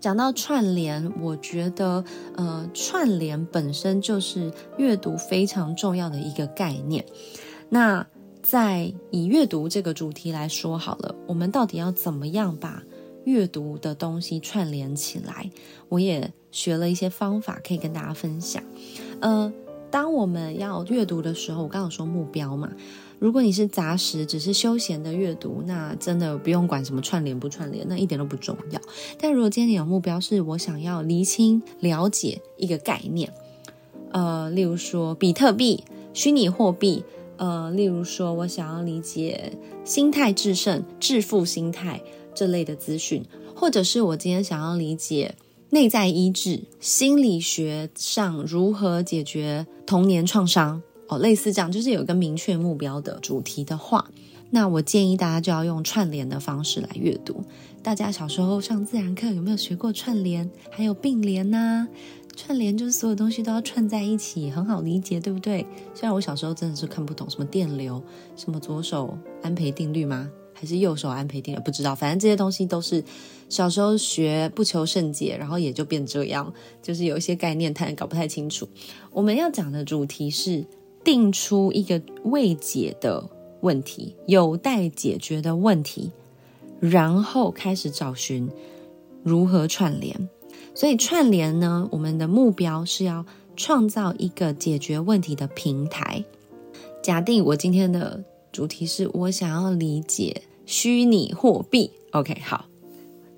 [0.00, 7.04] 讲到串联，我觉得，呃，串联本身就是阅读非常重要的一个概念。
[7.68, 8.04] 那
[8.42, 12.82] 在以阅读这个主题来说好了，我们到底要怎么样把
[13.24, 15.48] 阅读的东西串联起来？
[15.88, 18.62] 我也学了一些方法，可以跟大家分享。
[19.20, 19.52] 呃，
[19.90, 22.72] 当我们要阅读的时候，我刚刚说目标嘛。
[23.20, 28.80] 如果你是杂食，只是休闲的阅读，那真的不用管什么串联不串联，那一点都不重要。
[29.20, 33.32] 但如果今天你有目标，是我想要厘清、了解一个概念，
[34.10, 37.04] 呃，例如说比特币、虚拟货币，
[37.42, 39.52] 呃，例如说我想要理解
[39.84, 42.00] 心态制胜、致富心态
[42.36, 45.34] 这类的资讯，或者是我今天想要理解
[45.70, 50.80] 内在医治、心理学上如何解决童年创伤。
[51.08, 54.08] 哦，类似这样，就是有一个明确目标的主题的话，
[54.50, 57.42] 那我建议大家就要用串联的方式来阅读。
[57.82, 60.48] 大家小时候上自然课有没有学过串联？
[60.70, 61.88] 还有并联呐？
[62.36, 65.66] 串联就是所有东西都要串在一起，很好理解，对不对？
[65.94, 68.02] 虽然我小时候真的是看不懂什么电流，
[68.36, 70.30] 什么左手安培定律吗？
[70.52, 71.60] 还是右手安培定律？
[71.60, 73.02] 不知道，反正这些东西都是
[73.48, 78.68] 小时候学，不求甚解，然后也就变这样，就是有一些概念，太搞不太清楚。
[79.10, 80.64] 我们要讲的主题是。
[81.04, 83.28] 定出一个未解的
[83.62, 86.12] 问题，有待解决的问题，
[86.78, 88.48] 然后开始找寻
[89.24, 90.28] 如何串联。
[90.74, 93.24] 所以串联呢，我们的目标是要
[93.56, 96.24] 创造一个解决问题的平台。
[97.02, 102.66] 假定我今天的主题是我想要理解虚拟货币，OK，好，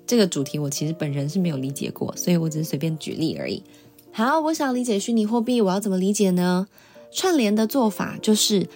[0.05, 3.61] 这个主题我其实本人是没有理解过，所以我只是随便举例而已。
[4.11, 6.67] 好，我想理解虚拟货币，我要怎么理解呢？
[7.11, 8.67] 串联的做法就是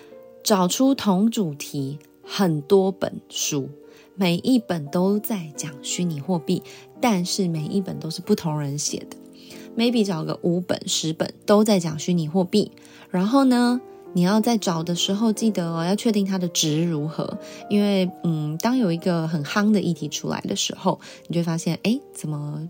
[0.43, 3.69] 找出同主题很多本书，
[4.15, 6.63] 每一本都在讲虚拟货币，
[7.01, 9.17] 但是每一本都是不同人写的。
[9.77, 12.71] maybe 找个五本、十本都在讲虚拟货币，
[13.09, 13.79] 然后呢，
[14.13, 17.37] 你要在找的时候记得哦，要确定它的值如何，
[17.69, 22.67] 因为嗯，当有一个很夯的议题出来的时候，你就会发现，哎，怎么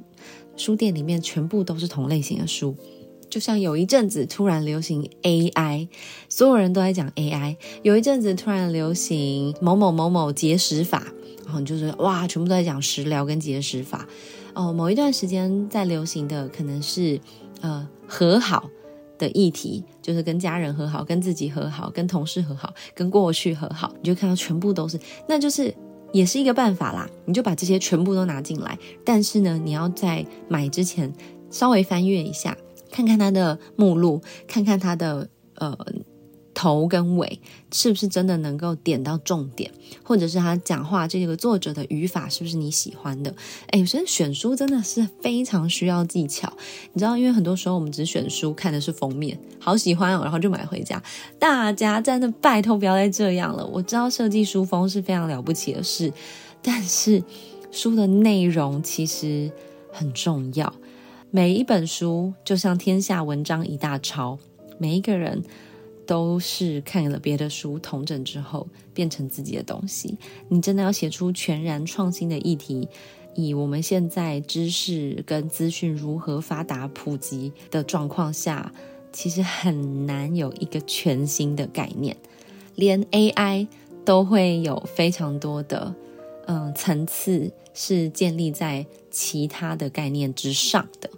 [0.56, 2.76] 书店里面全部都是同类型的书？
[3.30, 5.88] 就像有一阵子突然流行 AI，
[6.28, 7.56] 所有人都在讲 AI。
[7.84, 11.04] 有一阵子突然流行某某某某节食法，
[11.46, 14.08] 然后就是哇，全部都在讲食疗跟节食法。
[14.54, 17.20] 哦，某一段时间在流行的可能是
[17.62, 18.70] 呃和好
[19.18, 23.94] 的议题，就是跟家人和好、跟自己和好、跟同事和好、跟过去和好。
[24.02, 25.74] 你就看到全部都是，那就是
[26.12, 27.08] 也是一个办法啦。
[27.26, 31.14] 你就把这些全部都拿进来，但是呢，你要在买之前
[31.52, 32.58] 稍微翻阅一下。
[32.92, 35.78] 看看它的目录，看看它的呃
[36.54, 37.40] 头跟尾
[37.72, 39.72] 是不是真的能够点到重点，
[40.04, 43.34] 或者是他讲话这个作者的语法是不是你喜欢的？
[43.68, 46.52] 哎，有时候选书真的是非常需要技巧，
[46.92, 51.02] 你知道，因为很多时候我们只选书看的是封面，好喜欢哦，然后就买回家。
[51.38, 53.66] 大家真的拜托不要再这样了。
[53.66, 56.12] 我知道设计书封是非常了不起的事，
[56.62, 57.24] 但是
[57.72, 59.50] 书的内容其实
[59.94, 60.74] 很重要。
[61.32, 64.40] 每一本书就像天下文章一大抄，
[64.80, 65.44] 每一个人
[66.08, 70.18] 都是看了别的书同整之后变成自己的东西。
[70.48, 72.88] 你真的要写出全然创新的议题，
[73.36, 78.74] 以我们现在知识跟资讯如何发达普及的状况下，
[79.12, 82.18] 其实很难有一个全新的概念。
[82.74, 83.68] 连 AI
[84.04, 85.94] 都会有非常多的
[86.48, 91.10] 嗯层次是建立在其他的概念之上的。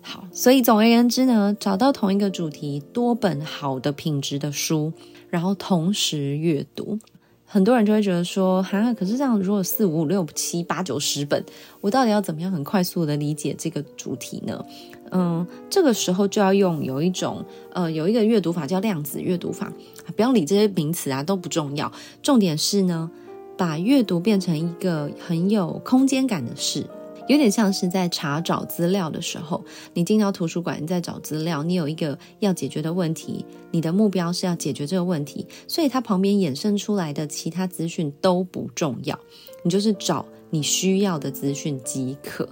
[0.00, 4.92] 好，所以总而言之呢，找到同一个主题多本好的品质的书，
[5.30, 6.98] 然后同时阅读。
[7.44, 11.44] 很多人就会觉得说，哈，可是这样，如果四五六七八九十本，
[11.82, 14.64] 我到底要怎么样很快速的理解这个主题呢？
[15.10, 19.70] 嗯，这个时候就要用有一种呃，有一个阅读法叫量子阅读法，
[20.16, 21.92] 不要理这些名词啊，都不重要。
[22.22, 23.10] 重点是呢，
[23.58, 26.86] 把阅读变成一个很有空间感的事。
[27.28, 39.18] 有点像是在查找资料的时候，你进到图书馆，你在找资料，你有一个要解决的问题，你的目标是要解决这个问题，所以它旁边衍生出来的其他资讯都不重要，
[39.62, 42.48] 你就是找你需要的资讯即可。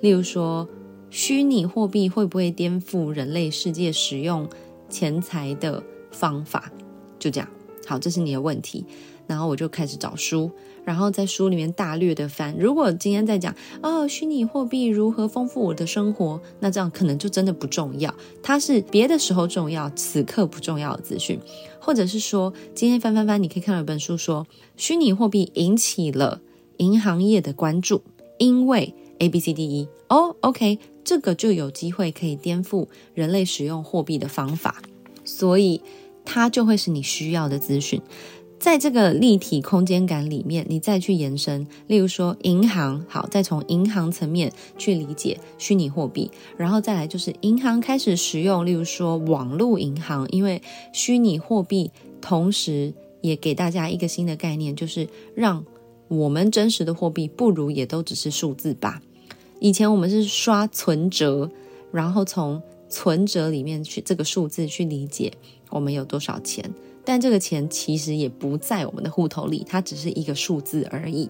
[0.00, 0.68] 例如说，
[1.10, 4.48] 虚拟货币会不会颠覆人类世界使用
[4.88, 6.72] 钱财的方法？
[7.18, 7.48] 就这样，
[7.86, 8.86] 好，这是你的问题，
[9.26, 10.50] 然后我就开始找书。
[10.84, 12.56] 然后在书里面大略的翻。
[12.58, 18.14] 如果今天在讲哦，虚拟货币如何丰富我的生活，那这样可能就真的不重要。
[18.42, 21.38] 它是别的时候重要，此刻不重要的资讯，
[21.80, 26.40] 或者是说今天翻翻翻，你可以看到一本书说虚拟货币引起了
[26.78, 28.02] 银行业的关注，
[28.38, 34.82] 因为 A B C D E 哦，OK，这个就有机会可以颠覆人类使用货币的方法，
[35.24, 35.80] 所以
[36.24, 38.02] 它就会是你需要的资讯。
[38.62, 55.64] 在这个立体空间感里面，你再去延伸，例如说银行，好，再从银行层面去理解虚拟货币，然后再来就是银行开始使用，例如说网络银行，因为虚拟货币，同时也给大家一个新的概念，就是让
[56.06, 59.02] 我们真实的货币不如也都只是数字吧。
[59.58, 61.50] 以前我们是刷存折，
[61.90, 65.32] 然后从存折里面去这个数字去理解
[65.70, 66.72] 我们有多少钱。
[67.04, 71.28] 但这个钱其实也不在我们的户头里，它只是一个数字而已。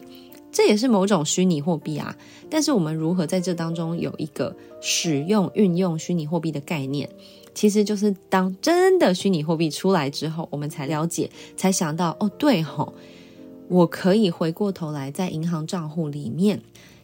[0.50, 2.14] 这也是某种虚拟货币啊。
[2.50, 7.08] 但是我们如何在这当中有一个使用、运用虚拟货币的概念，
[7.54, 12.92] 其实就是当真的虚拟货币出来之后，我们才了解，才想到哦，对吼，
[13.68, 16.60] 我可以回过头来在银行账户里面，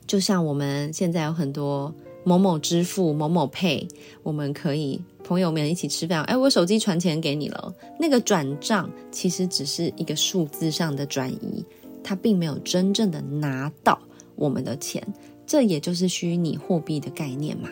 [0.06, 1.94] 就像我们现在有很多
[2.28, 3.88] 某某支付、某某 Pay，
[4.22, 5.00] 我们可以。
[5.24, 7.74] 朋友们一起吃饭，哎，我手机传钱给你了。
[7.98, 11.64] 那个转账其实只是一个数字上的转移，
[12.02, 13.98] 它并没有真正的拿到
[14.36, 15.06] 我们的钱。
[15.46, 17.68] 这也就是虚拟货币的概念嘛。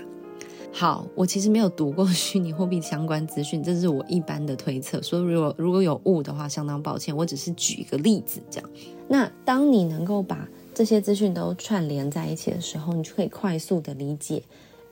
[0.70, 5.00] 好，我其实没有读过虚拟货币相关资讯，这是我一般的推测。
[5.00, 7.16] 所以如果如果有误的话，相当抱歉。
[7.16, 8.70] 我只是举一个例子，这样。
[9.08, 14.42] 那当你能够把这些资讯都串联在一起的时候，你就可以快速的理解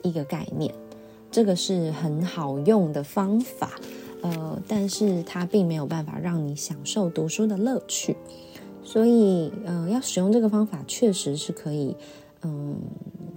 [0.01, 0.73] 一个概念。
[1.29, 3.79] 这个是很好用的方法，
[4.23, 8.17] 呃，但是它并没有办法让你享受读书的乐趣，
[8.83, 11.95] 所以，呃，要使用这个方法确实是可以，
[12.41, 12.75] 嗯，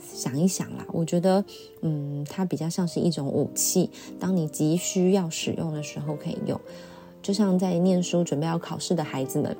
[0.00, 0.86] 想一想啦。
[0.90, 1.44] 我觉得，
[1.82, 6.58] 嗯，它比较像是一种武器，当你急需要使用的时候可以用。
[7.20, 9.54] 就像在念书准备要考试的孩子们，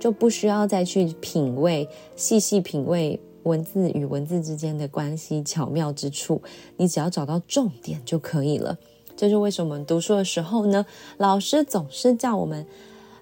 [0.00, 3.20] 就不需要再去品味、细细品味。
[3.44, 6.42] 文字与文字之间的关系巧妙之处，
[6.76, 8.76] 你只要找到重点就可以了。
[9.16, 10.84] 这是为什么我们读书的时候呢？
[11.16, 12.66] 老师总是叫我们，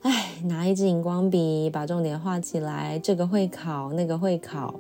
[0.01, 2.99] 哎，拿一支荧光笔，把重点画起来。
[2.99, 4.75] 这个会考，那个会考。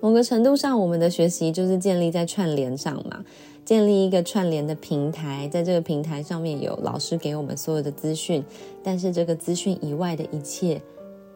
[0.00, 3.24] 某个程度上，我们的学习就是建立在串联上嘛，
[3.64, 8.44] 建立一个串联的平台，在这个平台上面有老师给我们所有的资讯，
[8.82, 10.82] 但是这个资讯以外的一切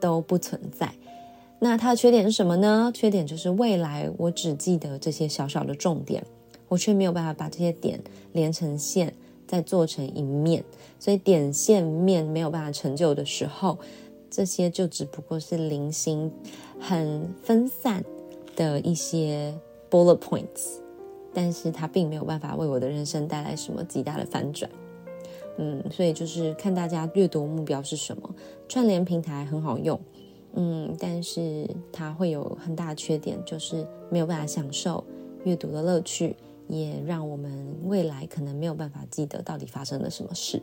[0.00, 0.92] 都不存在。
[1.60, 2.90] 那它的缺点是什么呢？
[2.92, 6.22] 缺点就是未来我只记得这些小小的重点，
[6.68, 7.98] 我却没有办法把这些点
[8.32, 9.14] 连成线，
[9.46, 10.62] 再做成一面。
[10.98, 13.78] 所以点线面没有办法成就的时候，
[14.30, 16.30] 这些就只不过是零星、
[16.78, 18.04] 很分散
[18.56, 19.54] 的一些
[19.90, 20.80] bullet points，
[21.32, 24.70] 但是它并没有办法为我的人生带来什么极大的反转。
[25.56, 28.34] 嗯，所以就是看大家阅读目标是什么，
[28.68, 29.98] 串联平台很好用。
[30.56, 35.02] 嗯，但是它会有很大的缺点，就是没有办法享受
[35.42, 36.36] 阅读的乐趣，
[36.68, 37.52] 也让我们
[37.86, 40.62] 未来可能没有办法记得到底发生了什么事。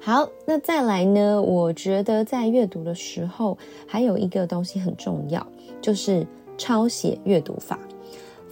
[0.00, 1.40] 好，那再来呢？
[1.40, 5.46] 我觉得在阅读的时候，还有一个东西很重要，
[5.80, 7.78] 就是抄写阅读法。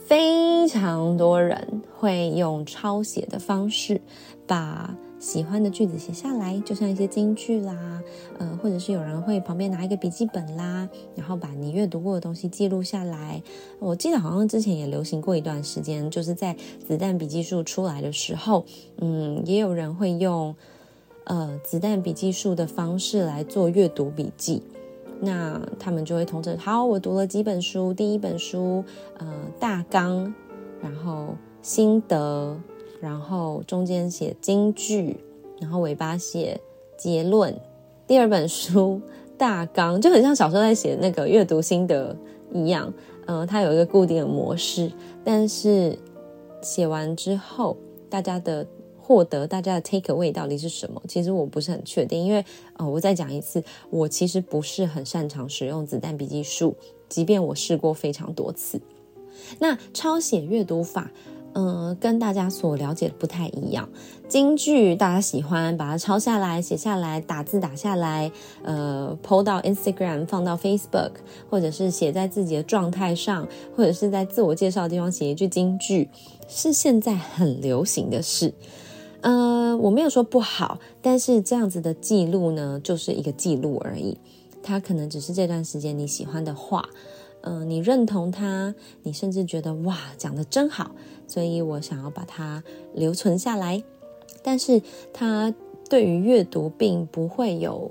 [0.05, 4.01] 非常多人会用抄写的方式
[4.47, 4.95] 把。
[5.19, 8.03] 喜欢的句子写下来，就像一些金句啦，
[8.39, 13.43] 呃，或者是有人会旁边拿一个笔记本啦，然后把你阅读过的东西记录下来。
[13.79, 16.55] 我记得好像之前也流行过一段时间，就是在
[16.87, 18.65] 子弹笔记术出来的时候，
[18.99, 20.55] 嗯，也有人会用
[21.25, 24.63] 呃子弹笔记术的方式来做阅读笔记。
[25.21, 28.85] 那他们就会通知：好，我读了几本书，第一本书
[29.19, 29.27] 呃
[29.59, 30.35] 大纲，
[30.83, 31.35] 然后。
[31.63, 32.57] 心得，
[33.01, 35.17] 然后中间写金句，
[35.61, 36.61] 然后尾巴写
[36.97, 37.55] 结论。
[38.07, 39.01] 第二本书
[39.37, 42.17] 大纲就很像小时候在写那个阅读心得
[42.53, 42.93] 一样，
[43.27, 44.91] 嗯，它有一个固定的模式，
[45.25, 45.99] 但是
[46.63, 47.77] 写完之后，
[48.09, 48.67] 大家的
[48.97, 51.03] 获得大家的 take away 到底是什么？
[51.09, 52.45] 其实我不是很确定，因为
[52.77, 56.75] 呃，我再讲一次，我其实不是很擅长使用子弹笔记术，
[57.09, 58.81] 即便我试过非常多次。
[59.59, 61.11] 那抄写阅读法。
[61.59, 63.89] 嗯，跟大家所了解的不太一样。
[64.29, 68.31] 京剧大家喜欢把它抄下来、写下来、打字打下来，
[68.63, 71.13] 呃，PO 到 Instagram、放到 Facebook，
[71.49, 76.11] 或者是写在自己的状态上，或者是在自我介绍的地方写一句京剧，
[76.47, 78.53] 是现在很流行的事。
[79.23, 84.19] 呃，我没有说不好，但是这样子的记录呢，就是一个记录而已。
[84.63, 86.87] 它可能只是这段时间你喜欢的话。
[87.43, 90.91] 嗯，你认同它，你甚至觉得哇，讲的真好，
[91.27, 92.63] 所以我想要把它
[92.95, 93.83] 留存下来。
[94.43, 94.81] 但是
[95.13, 95.55] 它
[95.89, 97.91] 对于阅读并不会有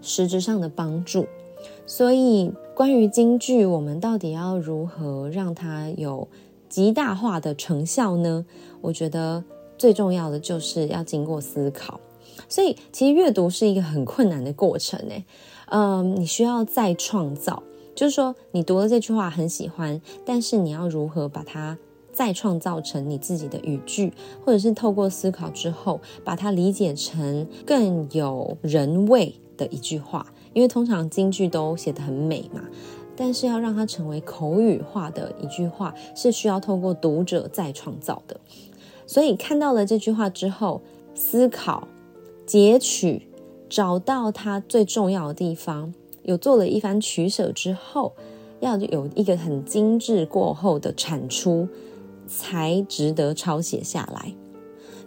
[0.00, 1.26] 实质上的帮助。
[1.86, 6.26] 所以关于京剧，我们到底要如何让它有
[6.68, 8.46] 极大化的成效呢？
[8.80, 9.44] 我觉得
[9.76, 12.00] 最重要的就是要经过思考。
[12.48, 15.24] 所以其实阅读是一个很困难的过程诶，
[15.66, 17.62] 嗯，你需要再创造。
[17.94, 21.76] 就是说，你读了这句话很喜欢，但是你要如何把它
[22.20, 24.12] 再创造成你自己的语句，
[24.44, 30.26] 或者是透过思考之后，把它理解成更有人味的一句话？
[30.52, 32.60] 因为通常京剧都写得很美嘛，
[33.16, 38.38] 但是要让它成为口语化的一句话，是需要透过读者再创造的。
[39.06, 40.82] 所以看到了这句话之后，
[41.14, 41.88] 思考、
[42.44, 43.26] 截取、
[43.70, 45.94] 找到它最重要的地方。
[46.24, 48.12] 有做了一番取舍之后，
[48.60, 51.66] 要有一个很精致过后的产出，
[52.30, 54.32] 才值得抄写下来。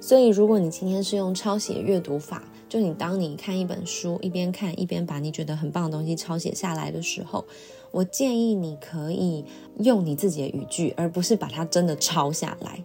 [0.02, 7.46] 所以，如果你今天是用抄写阅读法，就你当你看一本书，一边看一边把你觉得很棒的东西抄写下来的时候，
[7.90, 9.46] 我建议你可以
[9.80, 12.84] 用你自己的语句，而不是把它真的抄下来，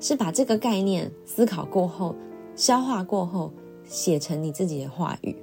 [0.00, 2.14] 是把这个概念思考过后、
[2.54, 3.52] 消化过后，
[3.84, 5.34] 写成你自己的话语。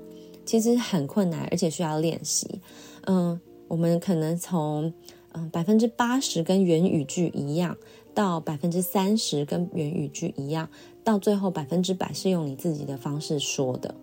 [0.45, 2.61] 其实很困难，而且需要练习。
[3.07, 4.93] 嗯，我们可能从
[5.33, 7.75] 嗯百分之八十跟原语句一样，
[8.19, 10.67] 到百分之三十跟原语句一样，
[11.05, 13.95] 到最后百分之百是用你自己的方式说的。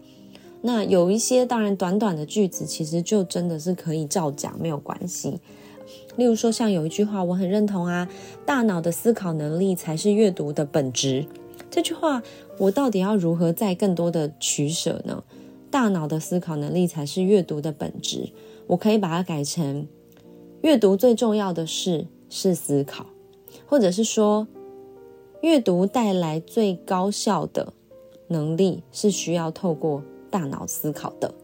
[0.62, 5.38] 那有一些当然短短的句子，其实就真的是可以照讲，没有关系。
[6.16, 8.08] 例如说，像有一句话我很认同啊，
[8.46, 11.26] 大脑的思考能力才是阅读的本质。
[11.70, 12.22] 这句话
[12.56, 15.22] 我到底要如何再更多的取舍呢？
[15.70, 18.32] 大脑的思考能力才是阅读的本质。
[18.66, 19.86] 我可以把它改成：
[20.62, 23.04] 阅读最重要的事是思考，
[23.66, 24.46] 或者是说，
[25.42, 27.72] 阅读带来最高效的
[28.28, 31.34] 能力是需要透过大脑思考的。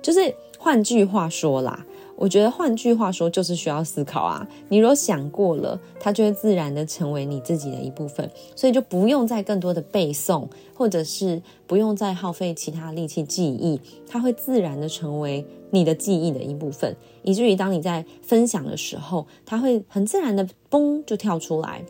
[0.00, 1.84] 就是换句话说啦。
[2.16, 4.46] 我觉得换句话说，就是需要思考啊。
[4.68, 21.84] 你如果想过了，它就会自然的成为你自己的一部分，所以就不用再更多的背诵，或者是不用再耗费其他力气记忆，它会自然的成为你的记忆的一部分，以至于当你在分享的时候，它会很自然的嘣就跳出来，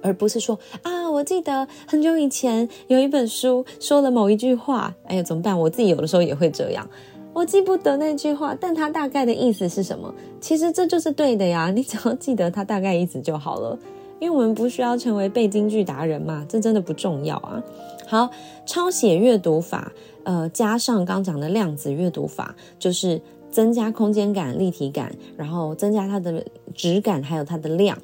[0.00, 5.58] 而不是说啊，我记得很久以前有一本书说了某一句话，哎呀怎么办？
[5.58, 6.88] 我自己有的时候也会这样。
[7.36, 10.10] 我记不得那句话，但它大概的意思是什么？
[10.40, 13.78] 其实这就是对的呀，你只要记得它大概意思就好了。
[14.18, 17.62] 因为我们不需要成为背京剧达人嘛，这真的不重要啊。
[18.06, 18.30] 好，
[18.64, 19.92] 抄写阅读法，
[20.24, 23.20] 呃，加上刚讲的量子阅读法，就是
[23.50, 26.42] 增加空间感、立体感，然后增加它的
[26.74, 27.98] 质感，还有它的量。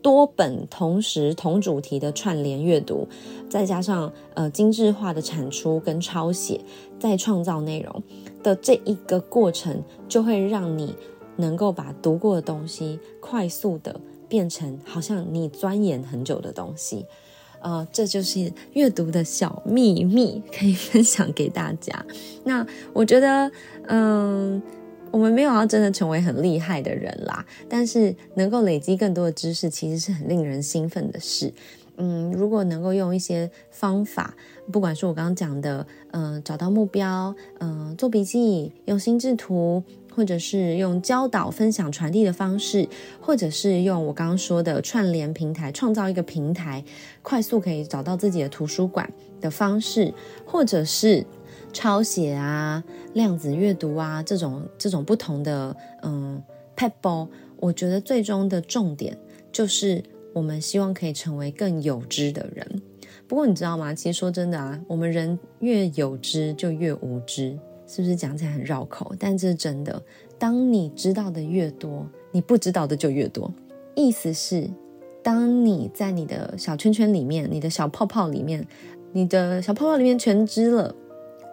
[0.00, 3.06] 多本同时同主题的串联阅读，
[3.50, 6.58] 再加上呃精致化的产出跟抄写，
[7.00, 8.02] 再创造内容
[8.48, 10.94] 的这一个过程，就会让你
[11.36, 17.06] 能够把读过的东西快速的变成好像你钻研很久的东西，
[17.60, 22.04] 呃，这就是阅读的小秘密， 可以分享给大家。
[22.44, 23.50] 那我觉得，
[23.88, 24.62] 嗯。
[25.10, 31.50] 我们没有要真的成为很厉害的人啦，但是能够累积更多的知识，其实是很令人兴奋的事。
[31.98, 34.34] 嗯，如果能够用一些方法，
[34.72, 39.82] 不管是我刚刚讲的，嗯，找到目标，嗯，做笔记，用心智图，
[40.14, 42.88] 或者是用教导、分享、传递的方式，
[43.20, 46.82] 或者是用我刚刚说的串联平台，创造一个平台，
[47.22, 50.14] 快速可以找到自己的图书馆的方式，
[50.46, 51.26] 或者是。
[51.70, 52.82] 抄写啊，
[53.12, 56.42] 量子阅读啊，这种这种不同的嗯
[56.74, 57.28] p e b b l e
[57.60, 59.16] 我觉得最终的重点
[59.52, 60.02] 就是
[60.38, 62.82] 我们希望可以成为更有知的人。
[63.26, 63.92] 不过你知道吗？
[63.92, 67.58] 其实说真的啊，我们人越有知就越无知，
[67.88, 69.12] 是不是讲起来很绕口？
[69.18, 70.00] 但这是真的。
[70.38, 73.52] 当你知道的越多，你不知道的就越多。
[73.96, 74.70] 意思是，
[75.24, 78.64] 当你在你的小圈圈里面、你的小泡泡里面、
[79.12, 80.94] 你的小泡泡里面全知了，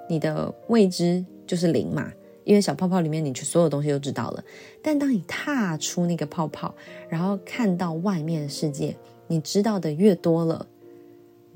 [0.08, 2.12] 你的未知就是零嘛。
[2.46, 4.44] 因为小泡泡里面，你去所有东西都知道了。
[4.82, 6.74] 但当你踏出那个泡泡，
[7.10, 8.96] 然后看到外面的世界，
[9.28, 10.68] 你知道的越多了。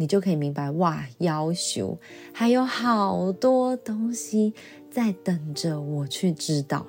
[0.02, 1.98] 你就可以明白哇，要求
[2.32, 4.54] 还有好多东西
[4.90, 6.86] 在等着我去知道，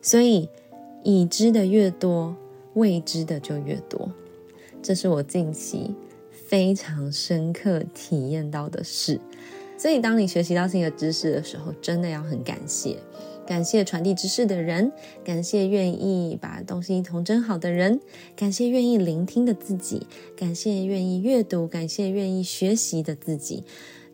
[0.00, 0.48] 所以
[1.02, 2.36] 已知的越多，
[2.74, 4.08] 未知的就越多。
[4.80, 5.92] 这是我近期
[6.30, 9.20] 非常深刻体验到的事。
[9.76, 12.96] 所以，当你学习到新的知识的时候，真的要很感谢。
[13.46, 14.90] 感谢传递知识的人，
[15.22, 18.00] 感谢愿意把东西统整好的人，
[18.34, 23.64] 感谢愿意聆听的自己，感谢愿意阅读，感谢愿意学习的自己。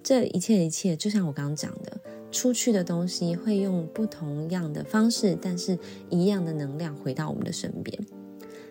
[0.03, 2.01] 这一切一切，就像我刚刚讲的，
[2.33, 5.79] 出去的东西会用不同样的方式，但是
[6.09, 7.99] 一样的能量回到我们的身边。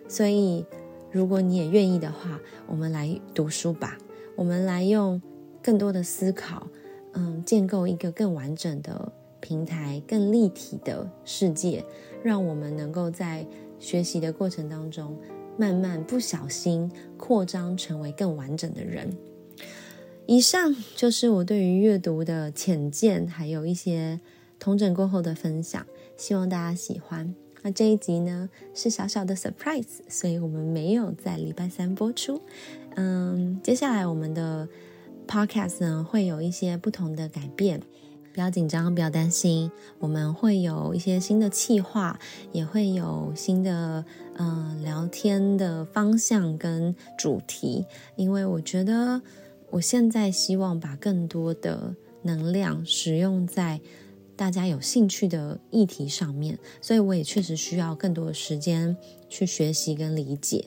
[0.08, 0.66] 所以，
[1.10, 3.96] 如果你也愿意的话，我们来读书吧，
[4.36, 5.22] 我们来用
[5.62, 6.66] 更多的思考，
[7.12, 9.12] 嗯，建构一个更完整的。
[9.40, 11.84] 平台更立体的世界，
[12.22, 13.46] 让我们能够在
[13.78, 15.16] 学习的过程当中，
[15.56, 19.16] 慢慢不小心扩张成为更完整的人。
[20.26, 24.20] 以上就是我对于阅读的浅见，还有一些
[24.58, 25.84] 同整过后的分享，
[26.16, 27.34] 希望大家喜欢。
[27.62, 32.40] 那这一集呢是小小的 surprise，所以我们没有在礼拜三播出。
[32.94, 34.68] 嗯，接下来我们的
[35.26, 37.82] podcast 呢会有一些不同的改变。
[38.32, 42.18] 不要紧张，不要担心，我们会有一些新的企划，
[42.52, 44.04] 也会有新的
[44.36, 47.84] 嗯聊天的方向跟主题。
[48.16, 49.20] 因为我觉得
[49.70, 53.80] 我现在希望把更多的能量使用在
[54.36, 58.96] 大家有兴趣的议题上面，所以我也确实需要更多的时间
[59.28, 60.66] 去学习跟理解。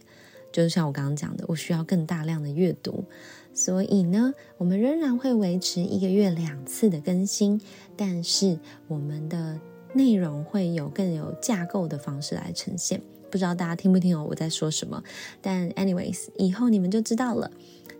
[0.51, 3.05] 就是像我刚刚讲的，我需要更大量的阅读。
[3.53, 7.61] 所以呢，我们仍然会维持一个月两次的更新，
[7.95, 9.59] 但是我们的
[9.93, 13.01] 内容会有更有架构的方式来呈现。
[13.29, 14.25] 不知道大家听不听哦？
[14.29, 15.03] 我在说什么？
[15.41, 17.49] 但 anyways，以后你们就知道了。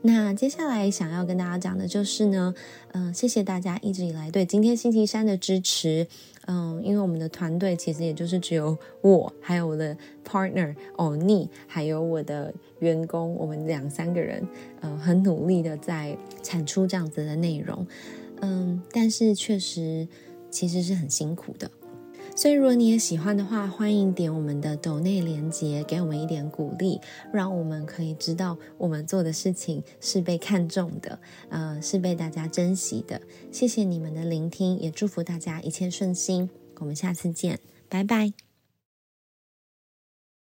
[0.05, 2.53] 那接下来想要跟大家讲的就是呢，
[2.91, 6.05] 嗯，谢谢大家一直以来对今天星期三的支持。
[6.45, 9.95] 嗯，因为我们的团队其实也就是只有我，还有我的
[10.29, 14.45] partner 欧尼，还有我的员工，我们两三个人，
[14.81, 17.87] 呃，很努力的在产出这样子的内容。
[18.41, 20.05] 嗯，但是确实
[20.51, 21.71] 其实是很辛苦的。
[22.35, 26.99] 所以，如果你也喜欢的话，欢迎点我们的抖内连接，给我们一点鼓励，
[27.31, 31.19] 让我们可以知道我们做的事情是被看重的，
[31.49, 33.21] 呃，是被大家珍惜的。
[33.51, 36.49] 谢谢你们的聆听，也祝福大家一切顺心。
[36.79, 38.52] 我们下次见，拜拜。